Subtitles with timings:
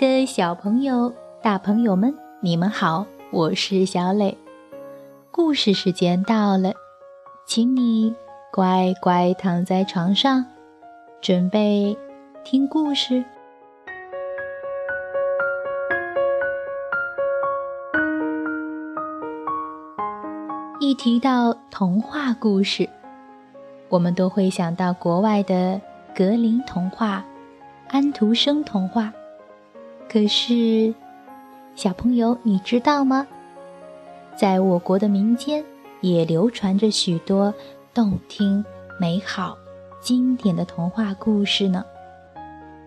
[0.00, 1.12] 的小朋友、
[1.42, 4.38] 大朋友们，你们好，我是小磊。
[5.30, 6.72] 故事时间到了，
[7.46, 8.14] 请你
[8.50, 10.46] 乖乖躺在床上，
[11.20, 11.94] 准备
[12.42, 13.22] 听故事。
[20.80, 22.88] 一提到童话故事，
[23.90, 25.78] 我们都会想到国外的
[26.16, 27.22] 格林童话、
[27.88, 29.12] 安徒生童话。
[30.12, 30.92] 可是，
[31.76, 33.28] 小朋友，你知道吗？
[34.36, 35.64] 在我国的民间
[36.00, 37.54] 也流传着许多
[37.94, 38.64] 动听、
[38.98, 39.56] 美好、
[40.00, 41.84] 经典的童话故事呢。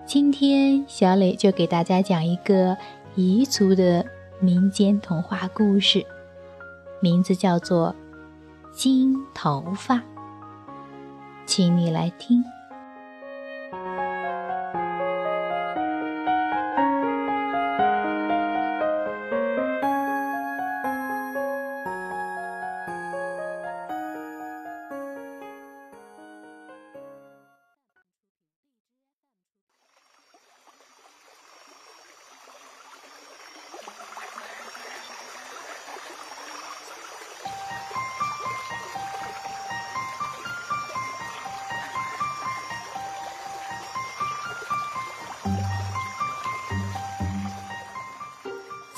[0.05, 2.75] 今天，小磊就给大家讲一个
[3.15, 4.05] 彝族的
[4.41, 6.05] 民间童话故事，
[6.99, 7.95] 名字叫做
[8.77, 9.95] 《金头发》，
[11.45, 12.43] 请你来听。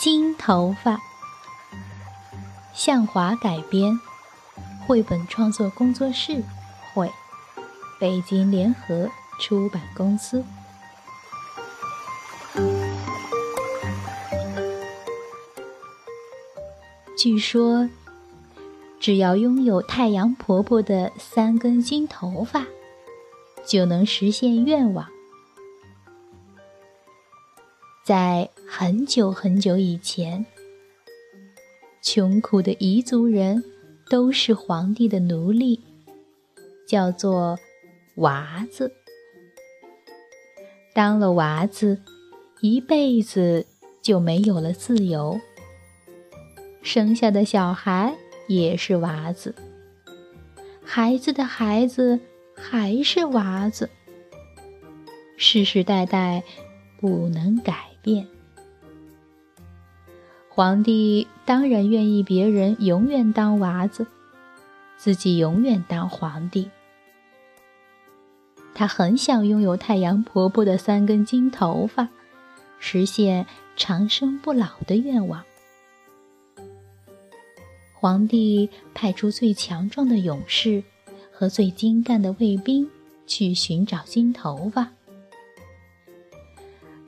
[0.06, 1.00] 金头发，
[2.76, 4.00] 向华改编，
[4.86, 6.44] 绘本创作工作室
[6.94, 7.12] 绘，
[8.00, 10.46] 北京联合出版公司。
[17.18, 17.90] 据说，
[19.00, 22.68] 只要拥有太阳婆婆的三根金头发，
[23.66, 25.15] 就能实现愿望。
[28.06, 30.46] 在很久很久以前，
[32.04, 33.64] 穷苦的彝族人
[34.12, 35.82] 都是皇帝的奴隶，
[36.88, 37.58] 叫做
[38.18, 38.94] 娃子。
[40.94, 42.00] 当了娃子，
[42.62, 43.66] 一辈子
[44.04, 45.42] 就没有了自由。
[46.84, 48.16] 生下的小孩
[48.48, 49.56] 也是娃子，
[50.84, 52.20] 孩子的孩子
[52.56, 53.90] 还是娃子，
[55.38, 56.44] 世世代代
[57.00, 57.94] 不能改。
[58.06, 58.28] 变，
[60.48, 64.06] 皇帝当然愿意别人永远当娃子，
[64.96, 66.70] 自己永远当皇帝。
[68.76, 72.10] 他很想拥有太阳婆婆的三根金头发，
[72.78, 75.44] 实现长生不老的愿望。
[77.96, 80.84] 皇帝派出最强壮的勇士
[81.32, 82.88] 和最精干的卫兵
[83.26, 84.92] 去寻找金头发。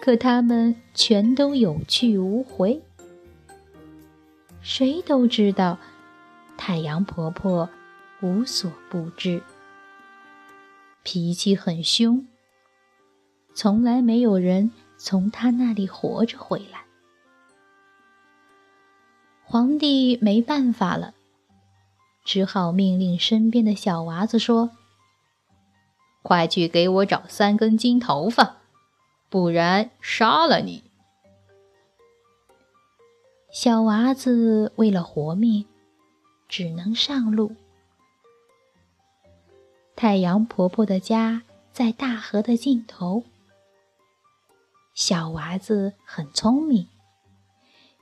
[0.08, 2.82] 可他们全都有去无回。
[4.62, 5.80] 谁都知道，
[6.58, 7.70] 太阳婆婆
[8.22, 9.44] 无所不知，
[11.04, 12.26] 脾气很凶，
[13.54, 16.86] 从来没有人从她那里活着回来。
[19.44, 21.16] 皇帝没办法了，
[22.24, 24.72] 只好命令身边的小娃子说
[26.24, 28.57] ：“快去给我找三根金头发。”
[29.30, 30.84] 不然杀了你！
[33.52, 35.66] 小娃子为了活命，
[36.48, 37.56] 只能上路。
[39.96, 41.42] 太阳婆婆的家
[41.74, 43.24] 在大河的尽头。
[44.94, 46.88] 小娃子很聪明，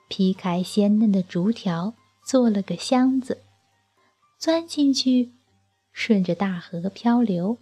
[0.08, 1.94] 劈开鲜嫩的竹条，
[2.24, 3.42] 做了个箱子，
[4.38, 5.32] 钻进去，
[5.92, 7.58] 顺着大河漂流。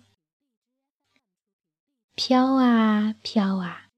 [2.16, 3.90] 飘啊飘啊，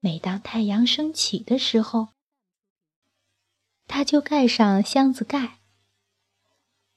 [0.00, 2.08] 每当太阳升起的时候，
[3.86, 5.60] 它就盖上箱子盖；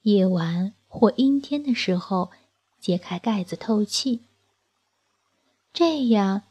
[0.01, 2.29] 夜晚或阴天的时候，
[2.81, 4.25] 揭开盖子透气。
[5.71, 6.41] 这样，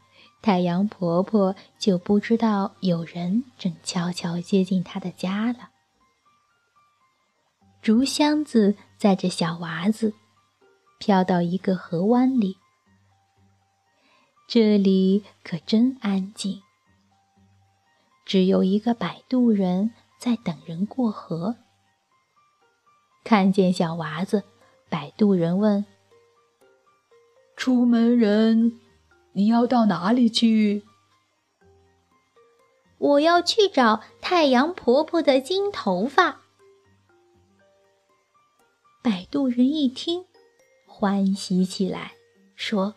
[0.41, 5.69] 太阳婆婆就不知道有人正悄悄接近她的家了。
[7.83, 10.15] 竹箱子载着小娃子，
[10.97, 12.57] 飘到一个河湾里。
[14.51, 16.63] 这里可真安静，
[18.25, 21.57] 只有一个摆渡人在等人过河。
[23.23, 24.43] 看见小娃子，
[24.89, 25.85] 摆渡人问
[27.55, 28.79] ：“出门人，
[29.33, 30.83] 你要到哪里去
[32.97, 36.41] ？”“我要去找太阳婆婆的金头发。”
[39.03, 40.25] 摆渡人一听，
[40.87, 42.13] 欢喜起来，
[42.55, 42.95] 说。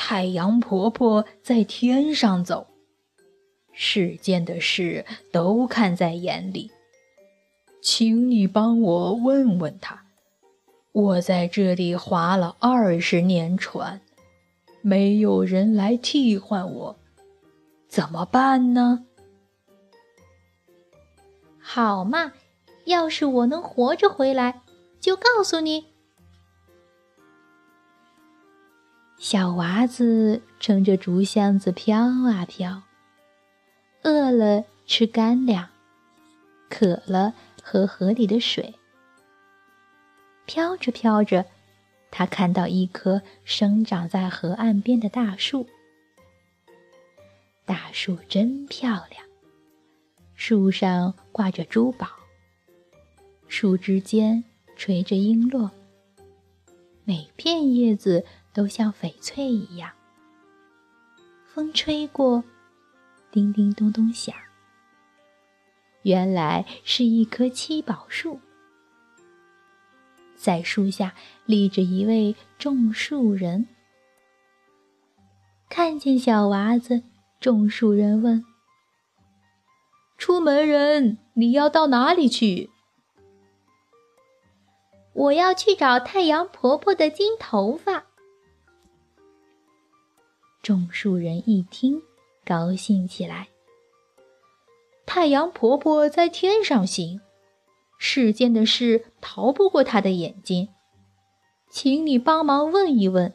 [0.00, 2.68] 太阳婆婆在天上走，
[3.72, 6.70] 世间的事都看在眼里。
[7.82, 10.04] 请你帮我问问他，
[10.92, 14.00] 我在这里划了二十年船，
[14.82, 16.96] 没有人来替换我，
[17.88, 19.04] 怎么办呢？
[21.58, 22.32] 好嘛，
[22.84, 24.62] 要是我能活着回来，
[25.00, 25.86] 就告诉你。
[29.18, 32.84] 小娃子乘着竹箱子飘啊飘，
[34.04, 35.68] 饿了吃干粮，
[36.70, 38.76] 渴了喝河里的水。
[40.46, 41.44] 飘着飘着，
[42.12, 45.66] 他看到一棵生长在河岸边的大树。
[47.64, 49.26] 大树真漂亮，
[50.36, 52.06] 树上挂着珠宝，
[53.48, 54.44] 树枝间
[54.76, 55.68] 垂着璎珞，
[57.02, 58.24] 每片叶子。
[58.52, 59.92] 都像翡翠一样，
[61.46, 62.42] 风吹过，
[63.30, 64.34] 叮叮咚咚响。
[66.02, 68.40] 原来是一棵七宝树，
[70.36, 71.14] 在树下
[71.44, 73.66] 立着一位种树人。
[75.68, 77.02] 看见小娃子，
[77.40, 78.44] 种树人问
[80.16, 82.70] ：“出门人，你要到哪里去
[85.12, 88.06] ？”“我要去找太阳婆婆的金头发。”
[90.68, 92.02] 种树人一听，
[92.44, 93.48] 高兴起来。
[95.06, 97.22] 太阳婆婆在天上行，
[97.98, 100.68] 世间的事逃不过她的眼睛。
[101.70, 103.32] 请你帮忙问一问，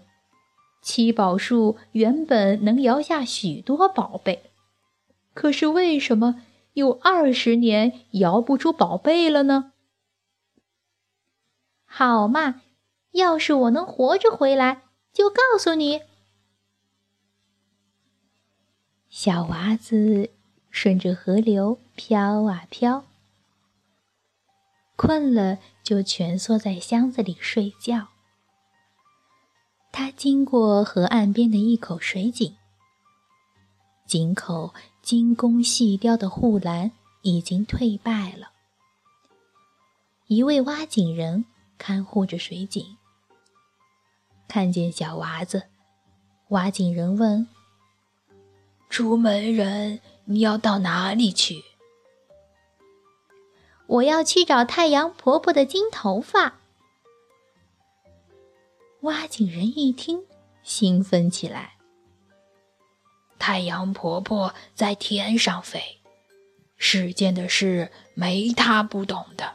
[0.84, 4.52] 七宝树原本能摇下许多宝贝，
[5.34, 6.44] 可是为什么
[6.74, 9.72] 有二十年摇不出宝贝了呢？
[11.84, 12.62] 好嘛，
[13.14, 16.02] 要是我能活着回来，就告诉你。
[19.16, 20.32] 小娃子
[20.72, 23.06] 顺着河流飘啊飘，
[24.96, 28.08] 困了就蜷缩在箱子里睡觉。
[29.92, 32.56] 他经过河岸边的一口水井，
[34.08, 34.74] 井口
[35.04, 38.50] 精工细雕的护栏已经退败了。
[40.26, 41.46] 一位挖井人
[41.78, 42.98] 看护着水井，
[44.48, 45.68] 看见小娃子，
[46.48, 47.48] 挖井人问。
[48.94, 51.64] 出门人，你要到哪里去？
[53.88, 56.60] 我要去找太阳婆婆的金头发。
[59.02, 60.26] 挖井人一听，
[60.62, 61.78] 兴奋起来。
[63.40, 65.98] 太阳婆婆在天上飞，
[66.78, 69.54] 世间的事没她不懂的。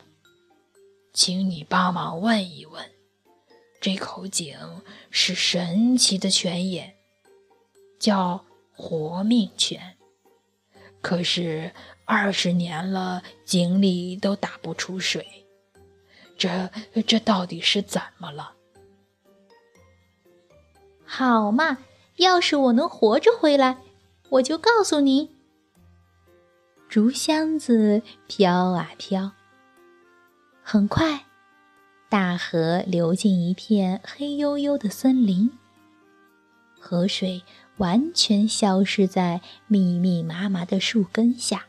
[1.13, 2.91] 请你帮忙问一问，
[3.81, 4.59] 这口井
[5.13, 6.97] 是神奇的泉眼，
[8.01, 8.45] 叫。
[8.79, 9.97] 活命泉，
[11.03, 11.73] 可是
[12.05, 15.27] 二十年了，井里都打不出水，
[16.39, 16.71] 这
[17.05, 18.53] 这到底是怎么了？
[21.05, 21.79] 好嘛，
[22.19, 23.79] 要是我能活着回来，
[24.29, 25.37] 我就告诉你。
[26.89, 29.33] 竹箱子飘啊飘，
[30.63, 31.25] 很快，
[32.09, 35.51] 大河流进一片黑黝黝的森林，
[36.79, 37.43] 河水。
[37.79, 41.67] 完全消失在密密麻麻的树根下。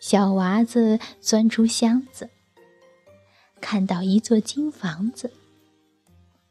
[0.00, 2.30] 小娃子钻出箱子，
[3.60, 5.32] 看到一座金房子，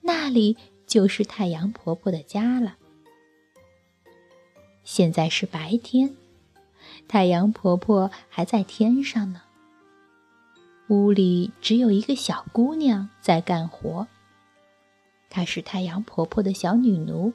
[0.01, 2.77] 那里就是太阳婆婆的家了。
[4.83, 6.15] 现在是白天，
[7.07, 9.41] 太阳婆婆还在天上呢。
[10.89, 14.07] 屋里只有一个小姑娘在干活，
[15.29, 17.33] 她是太阳婆婆的小女奴。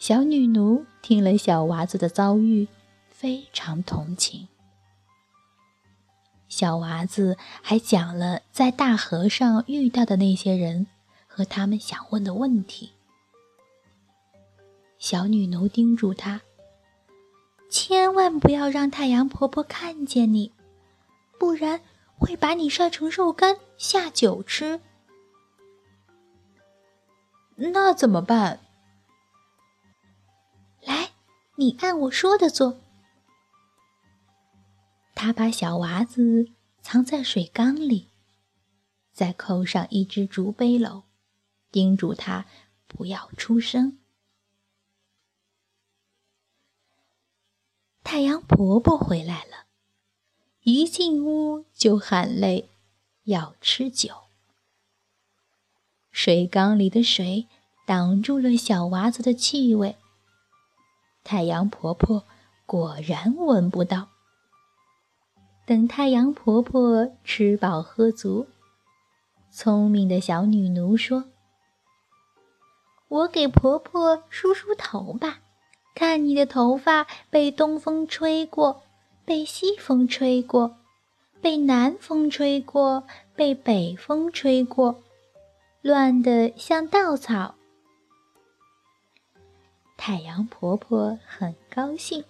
[0.00, 2.66] 小女奴听了小娃子的遭遇，
[3.10, 4.48] 非常同情。
[6.48, 10.86] 小娃子还讲了在大河上遇到的那些人
[11.26, 12.92] 和他们想问的问题。
[14.98, 16.40] 小女奴叮嘱他
[17.68, 20.50] ：“千万不要让太阳婆婆看见你，
[21.38, 21.78] 不然
[22.16, 24.80] 会把你晒成肉干下酒吃。”
[27.54, 28.60] 那怎么办？
[30.82, 31.12] 来
[31.56, 32.80] 你按我说的做。
[35.14, 38.08] 他把小娃子藏在水缸里，
[39.12, 41.02] 再扣上一只竹背篓，
[41.70, 42.46] 叮嘱他
[42.86, 43.98] 不要出声。
[48.02, 49.66] 太阳婆婆回来了，
[50.62, 52.70] 一进屋就喊累，
[53.24, 54.14] 要吃酒。
[56.10, 57.46] 水缸里的水
[57.86, 59.96] 挡住了小娃子的气味。
[61.22, 62.24] 太阳婆婆
[62.66, 64.08] 果然闻不到。
[65.66, 68.48] 等太阳婆婆吃饱喝足，
[69.52, 71.24] 聪明的小女奴说
[73.08, 75.38] ：“我给婆婆梳梳头吧，
[75.94, 78.82] 看你的头发被东风吹过，
[79.24, 80.78] 被西风吹过，
[81.40, 83.04] 被南风吹过，
[83.36, 85.02] 被北风吹过，
[85.82, 87.54] 乱得像稻草。”
[90.02, 92.24] 太阳婆婆很高兴，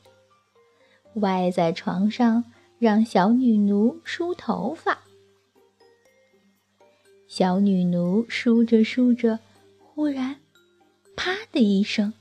[1.15, 2.45] 歪在床上。
[2.81, 5.03] 让小女奴梳头发。
[7.29, 9.39] 小女奴梳着梳着，
[9.79, 10.41] 忽然
[11.15, 12.15] “啪”的一声，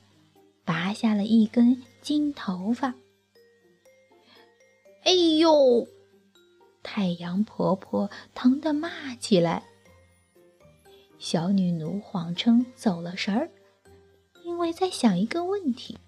[0.66, 2.94] 拔下了一根金头发。
[5.04, 5.88] 哎呦！
[6.82, 9.64] 太阳婆婆疼得骂起来。
[11.18, 13.50] 小女奴谎称走了神儿，
[14.60, 15.98] 为在想一个问题。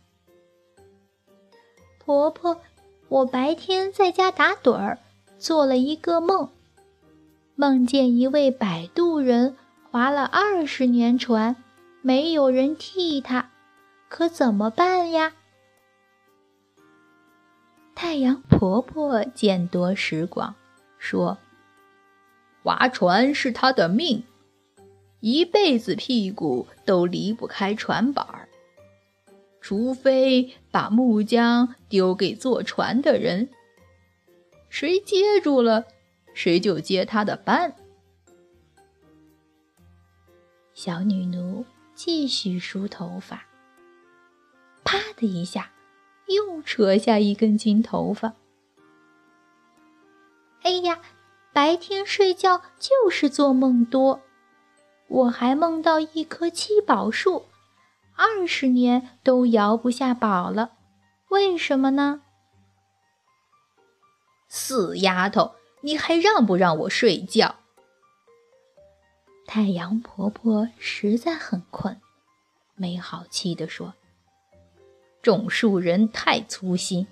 [1.99, 2.61] 婆婆。
[3.09, 4.99] 我白天在家打盹儿，
[5.38, 6.49] 做了一个梦，
[7.56, 9.54] 梦见一位摆渡人
[9.90, 11.56] 划了二十年船，
[12.00, 13.50] 没有人替他，
[14.09, 15.35] 可怎么办呀？
[17.94, 20.54] 太阳婆婆见多识广，
[20.97, 21.37] 说
[22.64, 24.25] ：“划船是他的命，
[25.23, 28.49] 一辈子屁股都离不开船板儿。”
[29.62, 33.49] 除非把木浆丢给坐船的人，
[34.69, 35.85] 谁接住了，
[36.35, 37.76] 谁就接他的班。
[40.75, 41.64] 小女奴
[41.95, 43.45] 继续梳头发，
[44.83, 45.71] 啪的一下，
[46.26, 48.35] 又扯下一根金头发。
[50.62, 51.00] 哎呀，
[51.52, 54.21] 白天睡觉就是做梦多，
[55.12, 57.45] 我还梦到一棵七宝树。
[58.16, 60.73] 二十年都摇不下宝了，
[61.28, 62.23] 为什么呢？
[64.49, 65.52] 死丫头，
[65.83, 67.57] 你还让不让我睡觉？
[69.47, 72.00] 太阳婆婆实在很困，
[72.75, 73.92] 没好气地说
[75.21, 77.07] ：“种树人太粗心，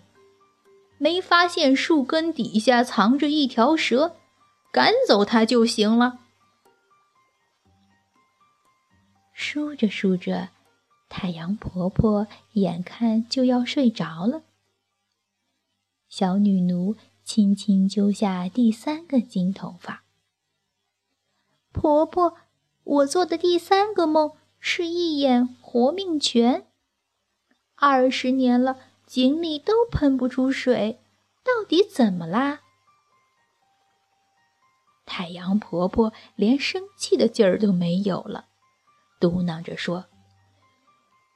[0.97, 4.17] 没发现树根底下藏着一条蛇，
[4.73, 6.21] 赶走它就行了。”
[9.43, 10.51] 梳着梳着。
[11.09, 14.43] 太阳婆婆眼看就要睡着了，
[16.11, 16.95] 小女奴
[17.25, 20.05] 轻轻揪下第三个金头发。
[21.73, 22.37] 婆婆，
[22.85, 26.67] 我做的第三个梦是一眼活命泉，
[27.77, 31.01] 二十年了，井里都喷不出水，
[31.43, 32.61] 到底怎么啦？
[35.07, 38.50] 太阳婆婆连生气的劲儿都没有了，
[39.21, 40.07] 嘟囔着说。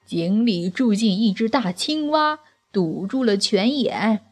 [0.06, 2.40] 井里住进一只大青蛙，
[2.72, 4.26] 堵住了泉眼。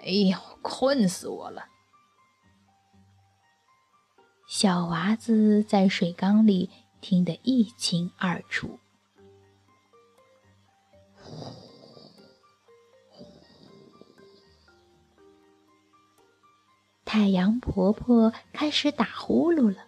[0.00, 1.66] 哎呦，困死我了！
[4.46, 8.78] 小娃子在水缸里听得一清二楚。
[17.04, 19.85] 太阳婆婆开始打呼噜了。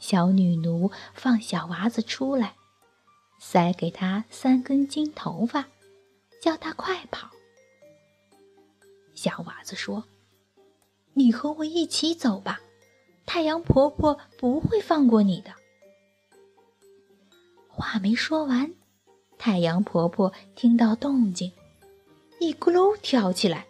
[0.00, 2.56] 小女奴放小娃子出来。
[3.38, 5.68] 塞给他三根金头发，
[6.42, 7.30] 叫他快跑。
[9.14, 10.04] 小娃子说
[11.14, 12.60] ：“你和我一起走吧，
[13.24, 15.52] 太阳婆婆不会放过你的。”
[17.68, 18.74] 话没说完，
[19.38, 21.52] 太阳婆婆听到动静，
[22.40, 23.66] 一咕噜跳起来：“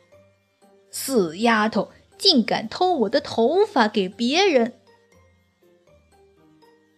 [0.91, 4.80] 死丫头，竟敢偷我的头发给别人！”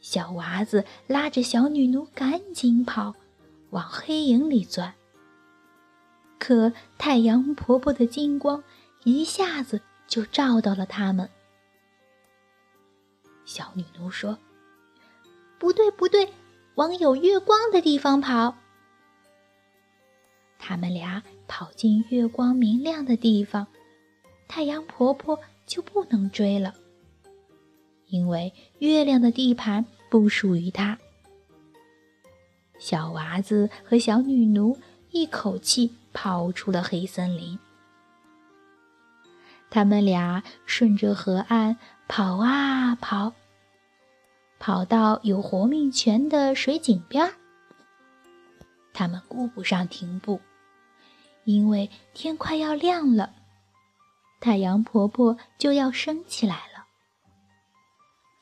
[0.03, 3.15] 小娃子拉着小女奴赶紧跑，
[3.71, 4.93] 往黑影里钻。
[6.39, 8.63] 可太阳婆婆的金光
[9.05, 11.31] 一下子就照到了他们。
[13.45, 14.37] 小女奴说
[15.59, 16.33] ：“不对，不对，
[16.75, 18.57] 往有月光的地方跑。”
[20.59, 23.69] 他们俩跑进月光明亮的地方，
[24.49, 26.75] 太阳婆婆就不能追了。
[28.09, 30.99] 因为月亮的地盘不属于他，
[32.79, 34.77] 小娃子和小女奴
[35.11, 37.59] 一口气跑出了黑森林。
[39.71, 41.79] 他们俩顺着河岸
[42.09, 43.33] 跑啊跑，
[44.59, 47.33] 跑到有活命泉的水井边儿。
[48.93, 50.39] 他们顾不上停步，
[51.45, 53.33] 因为天快要亮了，
[54.41, 56.72] 太阳婆婆就要升起来了。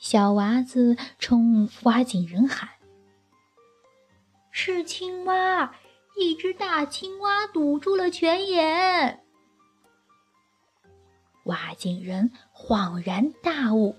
[0.01, 2.71] 小娃子冲挖井人喊
[4.51, 5.75] ：“是青蛙！
[6.19, 9.21] 一只大青蛙堵住了泉眼。”
[11.45, 13.95] 挖井人恍然大悟，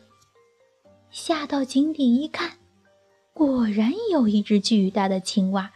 [1.12, 2.58] 下到井底一看，
[3.32, 5.72] 果然有一只巨大的青蛙，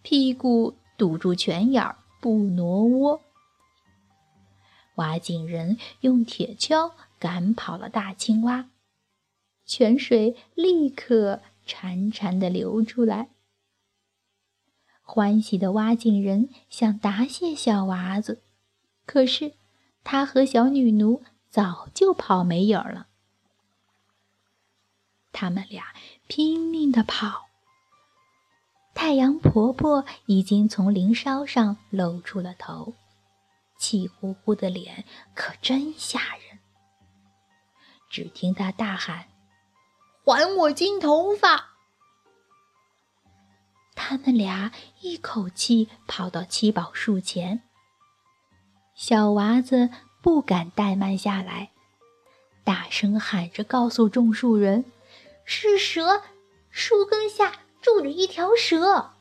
[0.00, 3.20] 屁股堵住泉眼儿，不挪窝。
[4.94, 8.70] 挖井人用铁锹赶跑了大青蛙。
[9.66, 13.28] 泉水立刻潺潺地流出来。
[15.02, 18.42] 欢喜的挖井人想答谢小娃子，
[19.04, 19.54] 可是
[20.02, 23.08] 他和小女奴早就跑没影儿了。
[25.32, 25.94] 他们俩
[26.26, 27.46] 拼命地跑，
[28.94, 32.94] 太阳婆婆已经从林梢上露出了头，
[33.78, 35.04] 气呼呼的脸
[35.34, 36.58] 可真吓人。
[38.08, 39.28] 只听她大喊。
[40.26, 41.76] 还我金头发！
[43.94, 47.62] 他们俩一口气跑到七宝树前。
[48.96, 49.88] 小娃子
[50.20, 51.70] 不敢怠慢下来，
[52.64, 54.84] 大声喊着告诉种树人
[55.46, 56.22] ：“是蛇，
[56.70, 59.12] 树根下住着一条蛇。”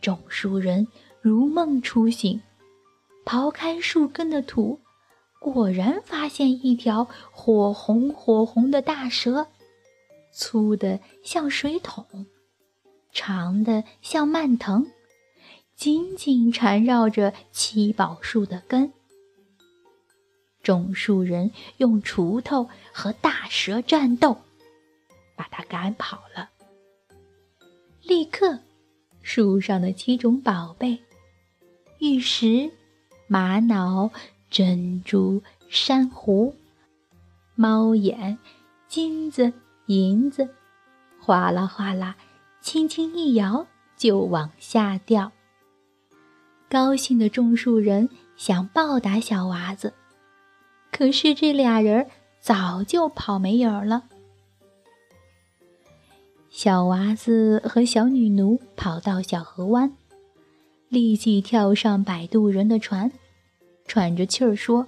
[0.00, 0.86] 种树人
[1.20, 2.40] 如梦初醒，
[3.24, 4.80] 刨开树根的土。
[5.40, 9.48] 果然发现一条火红火红的大蛇，
[10.30, 12.26] 粗的像水桶，
[13.10, 14.86] 长的像蔓藤，
[15.74, 18.92] 紧紧缠绕着七宝树的根。
[20.62, 24.36] 种树人用锄头和大蛇战斗，
[25.34, 26.50] 把它赶跑了。
[28.02, 28.58] 立刻，
[29.22, 30.98] 树上的七种宝贝——
[31.98, 32.70] 玉石、
[33.26, 34.10] 玛瑙。
[34.50, 36.54] 珍珠、珊瑚、
[37.54, 38.36] 猫眼、
[38.88, 39.52] 金子、
[39.86, 40.48] 银子，
[41.20, 42.16] 哗啦哗啦，
[42.60, 45.30] 轻轻一摇就往下掉。
[46.68, 49.94] 高兴的种树人想报答小娃子，
[50.90, 52.08] 可是这俩人
[52.40, 54.04] 早就跑没影了。
[56.48, 59.92] 小娃子和小女奴跑到小河湾，
[60.88, 63.12] 立即跳上摆渡人的船。
[63.90, 64.86] 喘着气儿说：“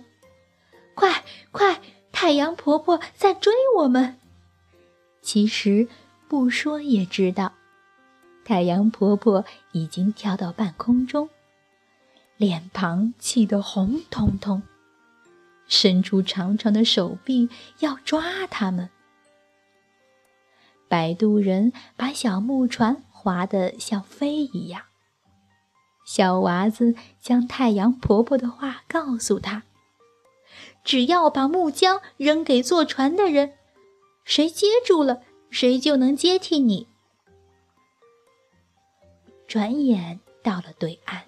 [0.95, 1.81] 快快，
[2.13, 4.17] 太阳婆婆在追我们。”
[5.21, 5.89] 其实
[6.29, 7.53] 不说也知道，
[8.45, 11.29] 太阳婆婆已经跳到半空中，
[12.37, 14.63] 脸庞气得红彤彤，
[15.67, 17.49] 伸出长长的手臂
[17.81, 18.89] 要抓他们。
[20.87, 24.85] 摆渡人把小木船划得像飞一样。
[26.15, 29.63] 小娃子将太阳婆婆的话告诉他
[30.85, 33.55] ：“只要把木浆扔给坐船的人，
[34.23, 36.87] 谁接住了，谁就能接替你。”
[39.49, 41.23] 转眼到了对岸，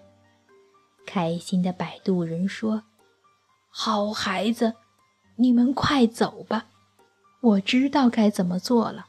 [1.07, 2.83] 开心的摆渡人说
[3.73, 4.75] ：“好孩子，
[5.37, 6.67] 你们快走吧，
[7.41, 9.07] 我知道该怎么做了。”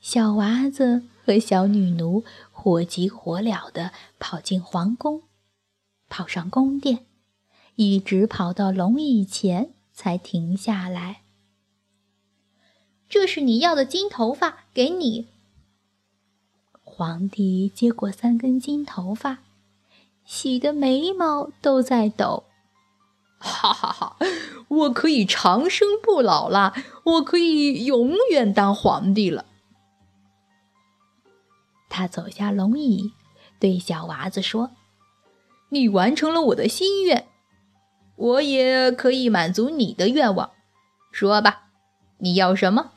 [0.00, 2.24] 小娃子和小女奴
[2.60, 5.22] 火急火燎地跑进皇宫，
[6.08, 7.06] 跑上宫殿，
[7.76, 11.22] 一直跑到龙椅前才停下来。
[13.08, 15.28] 这是你要的金头发，给你。
[16.82, 19.38] 皇帝接过三根金头发，
[20.24, 22.42] 喜得眉毛都在抖。
[23.38, 24.16] 哈哈哈！
[24.66, 29.46] 我可以长生不老啦，我可以永远当皇帝了。
[31.88, 33.12] 他走下龙椅，
[33.58, 34.72] 对小娃子说
[35.70, 37.26] ：“你完成了我的心愿，
[38.16, 40.52] 我也可以满足你的愿望。
[41.10, 41.68] 说吧，
[42.18, 42.92] 你要什么？”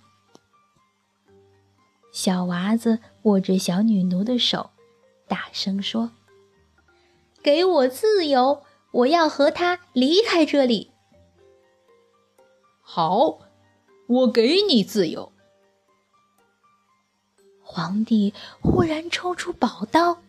[2.11, 4.71] 小娃子握着小女奴的手，
[5.27, 6.11] 大声说
[7.41, 8.63] ：“给我自由！
[8.91, 10.91] 我要和他离开这里。”
[12.83, 13.39] 好，
[14.07, 15.30] 我给你自由。
[17.73, 20.21] 皇帝忽然抽出宝刀，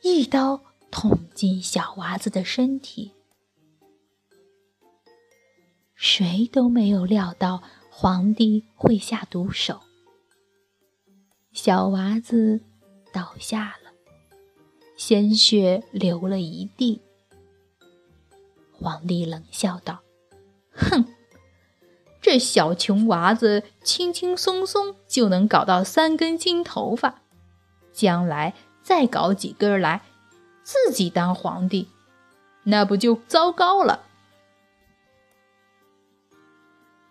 [0.00, 3.12] 一刀捅进小娃子的身体。
[5.94, 9.82] 谁都没有料到皇帝会下毒手，
[11.52, 12.62] 小娃子
[13.12, 13.92] 倒下了，
[14.96, 17.02] 鲜血流了一地。
[18.72, 20.00] 皇帝冷笑道
[20.72, 21.04] ：“哼！”
[22.24, 27.20] 这小穷娃子轻轻松松就能搞到三根金头发，
[27.92, 30.00] 将来再搞几根来，
[30.62, 31.86] 自己当皇帝，
[32.62, 34.06] 那不就糟糕了？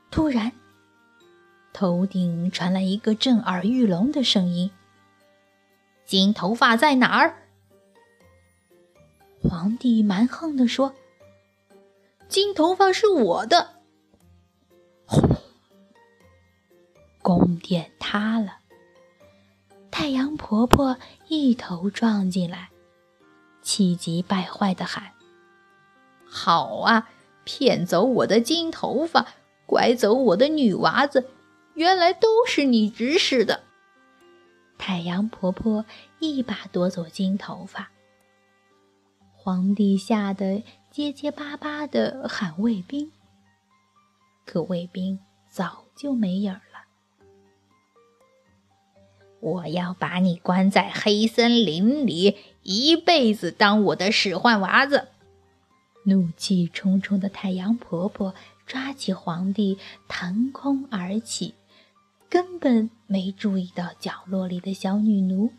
[0.09, 0.51] 突然，
[1.73, 4.71] 头顶传来一个震耳欲聋的声音
[6.07, 7.35] ：“金头发在哪儿？”
[9.47, 10.95] 皇帝蛮横地说
[12.27, 13.72] ：“金头发是我的。”
[17.23, 18.57] 宫殿塌了，
[19.89, 20.97] 太阳婆婆
[21.29, 22.69] 一头撞进来，
[23.61, 25.13] 气急败坏地喊
[26.27, 27.09] ：“好啊，
[27.45, 29.25] 骗走我的金头发！”
[29.65, 31.29] 拐走我的女娃子，
[31.73, 33.63] 原来都是你指使的。
[34.77, 35.85] 太阳婆婆
[36.19, 37.89] 一把夺走金头发，
[39.31, 43.09] 皇帝吓得结结巴巴地喊卫兵，
[44.45, 45.17] 可卫兵
[45.49, 46.72] 早就没影儿了。
[49.43, 55.09] 我要把你关在黑森林里，一辈子当我的使唤娃子！
[56.05, 58.33] 怒气冲冲的太阳婆婆。
[58.65, 59.77] 抓起皇帝，
[60.07, 61.53] 腾空而起，
[62.29, 65.51] 根本没注意到角落里的小女奴。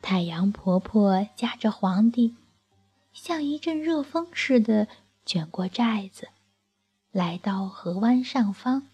[0.00, 2.36] 太阳婆婆夹着皇帝，
[3.12, 4.86] 像一阵热风似的
[5.26, 6.28] 卷过寨子，
[7.10, 8.86] 来到河湾上方。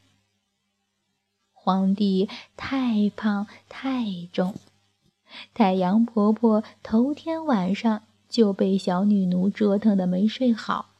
[1.71, 4.57] 皇帝太胖太重，
[5.55, 10.91] 太阳婆婆头天晚上就被小女奴折腾的没睡好。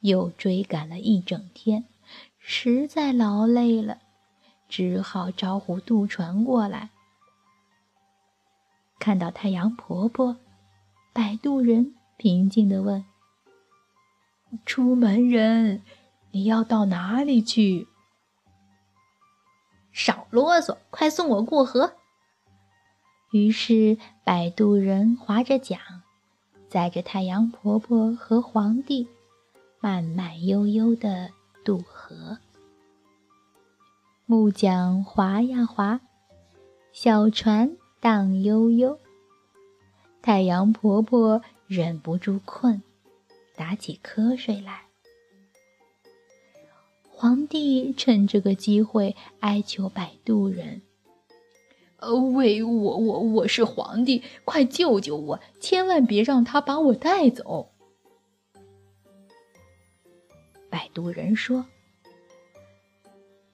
[0.00, 1.84] 又追赶了一整天，
[2.38, 3.98] 实在劳累了，
[4.66, 6.88] 只好招呼渡船过来。
[8.98, 10.38] 看到太阳婆婆，
[11.12, 13.04] 摆渡人平静地问
[14.64, 15.82] ：“出门人，
[16.30, 17.88] 你要到哪里去？”
[19.92, 21.94] 少啰嗦，快送我过河。
[23.30, 25.80] 于是摆渡人划着桨，
[26.68, 29.08] 载着太阳婆婆和皇帝。
[29.84, 31.30] 慢慢悠悠地
[31.64, 32.38] 渡河，
[34.26, 36.00] 木桨划呀划，
[36.92, 38.96] 小船荡悠悠。
[40.22, 42.80] 太阳婆婆忍不住困，
[43.56, 44.82] 打起瞌睡来。
[47.22, 50.82] 皇帝趁这个机会哀求摆渡人
[51.98, 55.40] ：“呃，喂，我我我是皇帝，快救救我！
[55.60, 57.70] 千万别让他把我带走。”
[60.68, 61.64] 摆渡人说：“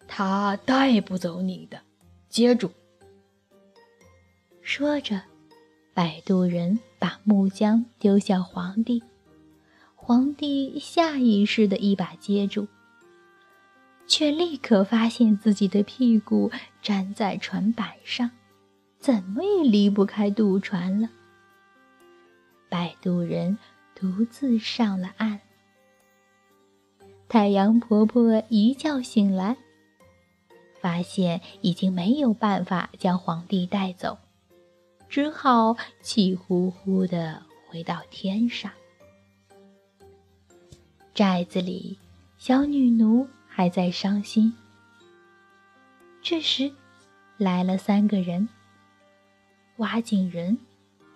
[0.08, 1.78] 他带不走你的，
[2.30, 2.70] 接住。”
[4.64, 5.20] 说着，
[5.92, 9.02] 摆渡人把木浆丢向皇帝，
[9.94, 12.66] 皇帝下意识的一把接住，
[14.08, 16.50] 却立刻发现自己的屁股
[16.82, 18.30] 粘在船板上，
[18.98, 21.10] 怎么也离不开渡船了。
[22.70, 23.56] 摆渡人
[23.94, 25.40] 独自上了岸。
[27.28, 29.56] 太阳婆婆一觉醒来，
[30.80, 34.16] 发现已经没有办法将皇帝带走，
[35.08, 38.72] 只好气呼呼地回到天上。
[41.14, 41.98] 寨子里，
[42.38, 44.54] 小女奴还在伤心。
[46.22, 46.70] 这时，
[47.38, 48.48] 来了三个人：
[49.78, 50.56] 挖井人、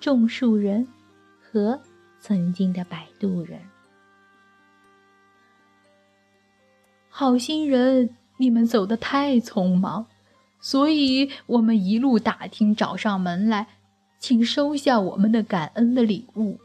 [0.01, 0.89] 种树人
[1.41, 1.81] 和
[2.19, 3.61] 曾经的摆渡人。
[7.09, 10.09] 好心人，你们走得太匆忙，
[10.61, 13.69] 所以我们一路打听找上门来，
[14.19, 16.59] 请收下我们的感恩的礼物。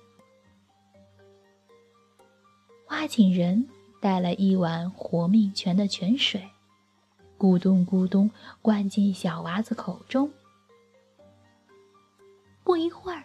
[2.87, 6.49] 挖井人带了一碗活命泉的泉水，
[7.37, 8.29] 咕咚咕咚
[8.61, 10.31] 灌进小娃子口中。
[12.63, 13.23] 不一会儿，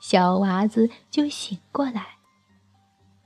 [0.00, 2.18] 小娃子就醒过来。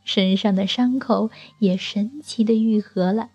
[0.04, 3.30] 身上的伤口也神奇的愈合了。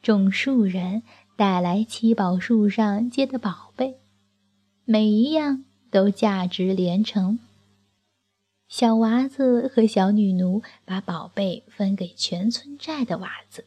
[0.00, 1.02] 种树人
[1.36, 3.98] 带来七宝树上结的宝贝，
[4.84, 7.38] 每一样都价值连城。
[8.72, 13.66] 小娃子和小女奴把宝贝分给全村寨的娃子，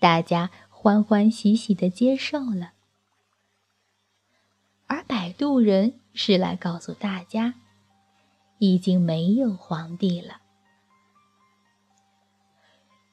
[0.00, 2.72] 大家欢欢喜喜的接受了。
[4.88, 7.54] 而摆渡人是来告诉大家。
[8.58, 10.40] 已经没有皇帝了，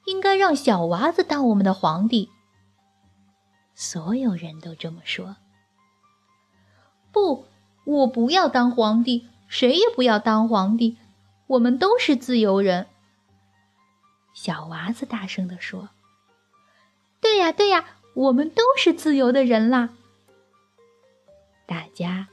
[0.06, 2.30] 应该让小娃子当我们的皇帝。
[3.76, 5.36] 所有人都这么说。
[7.12, 7.46] 不，
[7.84, 10.96] 我不要当皇帝，谁也不要当皇帝，
[11.48, 12.86] 我们都是自由人。
[14.32, 15.88] 小娃子大声地说
[17.20, 17.84] ：“对呀，对呀，
[18.14, 19.90] 我们都是自由的人啦！”
[21.66, 22.28] 大家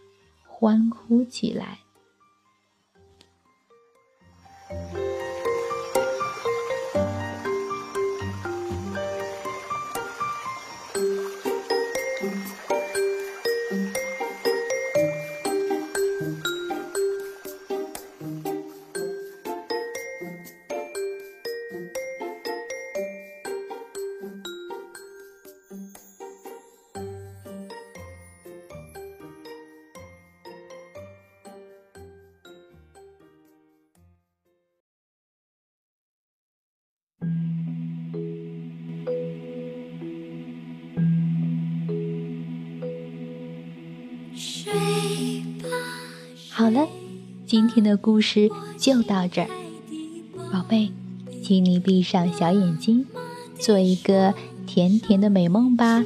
[0.46, 1.80] 欢呼起来。
[47.78, 49.48] 天的故事就到这儿，
[50.52, 50.90] 宝贝，
[51.44, 53.06] 请你闭上小眼睛，
[53.60, 54.34] 做一个
[54.66, 56.04] 甜甜的美梦吧，